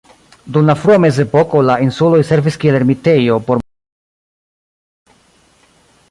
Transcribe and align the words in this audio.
Dum 0.53 0.69
la 0.69 0.75
frua 0.83 0.95
mezepoko 1.01 1.59
la 1.67 1.75
insuloj 1.87 2.21
servis 2.29 2.57
kiel 2.63 2.77
ermitejo 2.79 3.37
por 3.49 3.61
monaĥoj. 3.63 5.19